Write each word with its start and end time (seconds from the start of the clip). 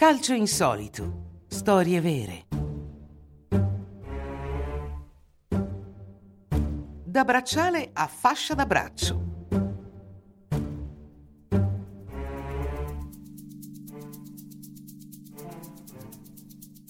Calcio 0.00 0.32
insolito. 0.32 1.42
Storie 1.46 2.00
vere. 2.00 2.46
Da 7.04 7.22
bracciale 7.22 7.90
a 7.92 8.06
fascia 8.06 8.54
da 8.54 8.64
braccio. 8.64 9.24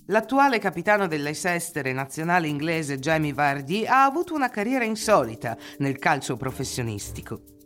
L'attuale 0.07 0.61
capitano 0.61 1.09
dell'Leicester 1.09 1.89
e 1.89 1.93
nazionale 1.93 2.47
inglese 2.47 3.01
Jamie 3.01 3.33
Vardy 3.33 3.87
ha 3.87 4.05
avuto 4.05 4.35
una 4.35 4.51
carriera 4.51 4.85
insolita 4.85 5.57
nel 5.79 5.99
calcio 5.99 6.37
professionistico. 6.37 7.59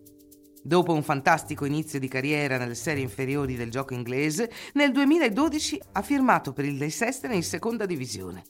Dopo 0.66 0.94
un 0.94 1.02
fantastico 1.02 1.66
inizio 1.66 1.98
di 1.98 2.08
carriera 2.08 2.56
nelle 2.56 2.74
serie 2.74 3.02
inferiori 3.02 3.54
del 3.54 3.70
gioco 3.70 3.92
inglese, 3.92 4.50
nel 4.72 4.92
2012 4.92 5.78
ha 5.92 6.00
firmato 6.00 6.54
per 6.54 6.64
il 6.64 6.78
Leicester 6.78 7.30
in 7.32 7.42
seconda 7.42 7.84
divisione. 7.84 8.44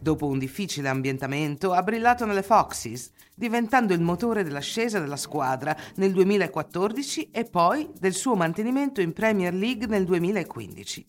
Dopo 0.00 0.26
un 0.26 0.36
difficile 0.36 0.88
ambientamento 0.88 1.72
ha 1.74 1.82
brillato 1.84 2.24
nelle 2.24 2.42
Foxes, 2.42 3.12
diventando 3.36 3.94
il 3.94 4.00
motore 4.00 4.42
dell'ascesa 4.42 4.98
della 4.98 5.14
squadra 5.14 5.76
nel 5.94 6.10
2014 6.10 7.28
e 7.30 7.44
poi 7.44 7.88
del 7.96 8.14
suo 8.14 8.34
mantenimento 8.34 9.00
in 9.00 9.12
Premier 9.12 9.54
League 9.54 9.86
nel 9.86 10.06
2015. 10.06 11.06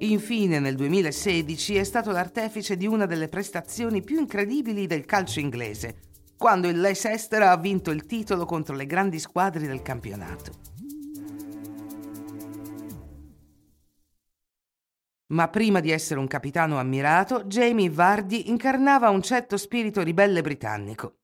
Infine, 0.00 0.58
nel 0.58 0.74
2016 0.74 1.76
è 1.76 1.84
stato 1.84 2.10
l'artefice 2.10 2.76
di 2.76 2.86
una 2.86 3.06
delle 3.06 3.28
prestazioni 3.28 4.02
più 4.02 4.18
incredibili 4.18 4.86
del 4.86 5.06
calcio 5.06 5.40
inglese, 5.40 6.11
quando 6.42 6.66
il 6.66 6.80
Leicester 6.80 7.40
ha 7.42 7.56
vinto 7.56 7.92
il 7.92 8.04
titolo 8.04 8.46
contro 8.46 8.74
le 8.74 8.84
grandi 8.84 9.20
squadre 9.20 9.64
del 9.64 9.80
campionato. 9.80 10.50
Ma 15.34 15.46
prima 15.46 15.78
di 15.78 15.92
essere 15.92 16.18
un 16.18 16.26
capitano 16.26 16.80
ammirato, 16.80 17.44
Jamie 17.44 17.88
Vardy 17.88 18.48
incarnava 18.48 19.08
un 19.10 19.22
certo 19.22 19.56
spirito 19.56 20.02
ribelle 20.02 20.42
britannico. 20.42 21.18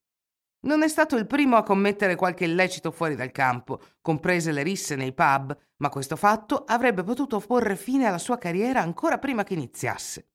Non 0.67 0.85
è 0.85 0.89
stato 0.89 1.17
il 1.17 1.27
primo 1.27 1.57
a 1.57 1.65
commettere 1.65 2.15
qualche 2.15 2.45
illecito 2.45 2.93
fuori 2.93 3.17
dal 3.17 3.33
campo, 3.33 3.81
comprese 4.01 4.53
le 4.53 4.63
risse 4.63 4.95
nei 4.95 5.13
pub, 5.13 5.53
ma 5.79 5.89
questo 5.89 6.15
fatto 6.15 6.63
avrebbe 6.65 7.03
potuto 7.03 7.41
porre 7.41 7.75
fine 7.75 8.07
alla 8.07 8.19
sua 8.19 8.39
carriera 8.39 8.83
ancora 8.83 9.19
prima 9.19 9.43
che 9.43 9.55
iniziasse. 9.55 10.29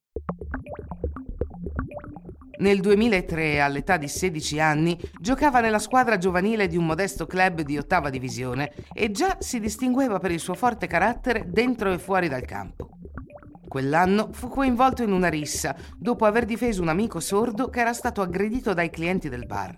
Nel 2.56 2.82
2003, 2.82 3.62
all'età 3.62 3.98
di 3.98 4.08
16 4.08 4.60
anni, 4.60 5.00
giocava 5.20 5.60
nella 5.60 5.80
squadra 5.80 6.18
giovanile 6.18 6.68
di 6.68 6.78
un 6.78 6.86
modesto 6.86 7.26
club 7.26 7.62
di 7.62 7.78
ottava 7.78 8.12
divisione 8.12 8.72
e 8.94 9.10
già 9.10 9.38
si 9.40 9.60
distingueva 9.60 10.20
per 10.20 10.32
il 10.32 10.40
suo 10.40 10.54
forte 10.54 10.86
carattere 10.86 11.46
dentro 11.48 11.92
e 11.92 11.98
fuori 11.98 12.28
dal 12.28 12.46
campo. 12.46 12.90
Quell'anno 13.68 14.30
fu 14.32 14.50
coinvolto 14.50 15.02
in 15.02 15.12
una 15.12 15.30
rissa 15.30 15.76
dopo 15.98 16.26
aver 16.26 16.46
difeso 16.46 16.84
un 16.84 16.90
amico 16.90 17.20
sordo 17.20 17.70
che 17.70 17.80
era 17.80 17.94
stato 17.94 18.22
aggredito 18.22 18.74
dai 18.76 18.92
clienti 18.92 19.30
del 19.30 19.48
bar. 19.48 19.76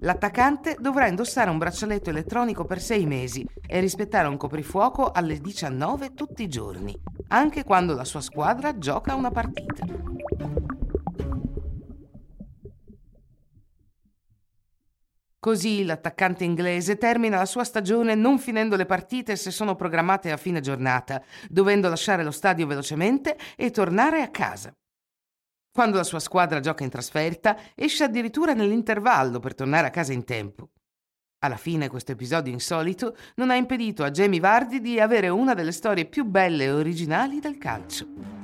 L'attaccante 0.00 0.76
dovrà 0.78 1.08
indossare 1.08 1.48
un 1.48 1.56
braccialetto 1.56 2.10
elettronico 2.10 2.66
per 2.66 2.82
sei 2.82 3.06
mesi 3.06 3.44
e 3.66 3.80
rispettare 3.80 4.28
un 4.28 4.36
coprifuoco 4.36 5.10
alle 5.10 5.40
19 5.40 6.12
tutti 6.12 6.42
i 6.42 6.48
giorni, 6.48 6.96
anche 7.28 7.64
quando 7.64 7.94
la 7.94 8.04
sua 8.04 8.20
squadra 8.20 8.76
gioca 8.76 9.14
una 9.14 9.30
partita. 9.30 10.07
Così 15.40 15.84
l'attaccante 15.84 16.42
inglese 16.42 16.98
termina 16.98 17.38
la 17.38 17.46
sua 17.46 17.62
stagione 17.62 18.16
non 18.16 18.40
finendo 18.40 18.74
le 18.74 18.86
partite 18.86 19.36
se 19.36 19.52
sono 19.52 19.76
programmate 19.76 20.32
a 20.32 20.36
fine 20.36 20.60
giornata, 20.60 21.22
dovendo 21.48 21.88
lasciare 21.88 22.24
lo 22.24 22.32
stadio 22.32 22.66
velocemente 22.66 23.36
e 23.56 23.70
tornare 23.70 24.22
a 24.22 24.30
casa. 24.30 24.72
Quando 25.70 25.96
la 25.96 26.02
sua 26.02 26.18
squadra 26.18 26.58
gioca 26.58 26.82
in 26.82 26.90
trasferta, 26.90 27.56
esce 27.76 28.02
addirittura 28.02 28.52
nell'intervallo 28.52 29.38
per 29.38 29.54
tornare 29.54 29.86
a 29.86 29.90
casa 29.90 30.12
in 30.12 30.24
tempo. 30.24 30.70
Alla 31.40 31.56
fine 31.56 31.88
questo 31.88 32.10
episodio 32.10 32.52
insolito 32.52 33.16
non 33.36 33.50
ha 33.50 33.54
impedito 33.54 34.02
a 34.02 34.10
Jamie 34.10 34.40
Vardy 34.40 34.80
di 34.80 34.98
avere 34.98 35.28
una 35.28 35.54
delle 35.54 35.70
storie 35.70 36.06
più 36.06 36.24
belle 36.24 36.64
e 36.64 36.72
originali 36.72 37.38
del 37.38 37.58
calcio. 37.58 38.37